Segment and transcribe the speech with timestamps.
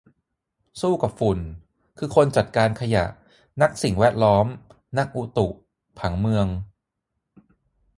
[0.81, 1.39] สู้กับฝุ่น
[1.97, 3.05] คือคนจัดการขยะ
[3.61, 4.45] นักสิ่งแวดล้อม
[4.97, 5.47] นักอุตุ
[5.99, 6.47] ผังเมือง